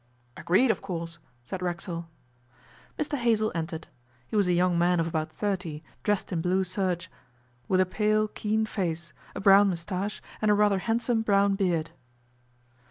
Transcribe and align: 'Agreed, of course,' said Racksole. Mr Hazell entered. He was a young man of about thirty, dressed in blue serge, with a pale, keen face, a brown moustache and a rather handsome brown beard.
'Agreed, 0.35 0.71
of 0.71 0.81
course,' 0.81 1.19
said 1.45 1.61
Racksole. 1.61 2.07
Mr 2.97 3.19
Hazell 3.19 3.51
entered. 3.53 3.87
He 4.25 4.35
was 4.35 4.47
a 4.47 4.53
young 4.53 4.75
man 4.75 4.99
of 4.99 5.05
about 5.05 5.29
thirty, 5.31 5.83
dressed 6.01 6.31
in 6.31 6.41
blue 6.41 6.63
serge, 6.63 7.11
with 7.67 7.79
a 7.79 7.85
pale, 7.85 8.27
keen 8.27 8.65
face, 8.65 9.13
a 9.35 9.39
brown 9.39 9.69
moustache 9.69 10.19
and 10.41 10.49
a 10.49 10.55
rather 10.55 10.79
handsome 10.79 11.21
brown 11.21 11.53
beard. 11.53 11.91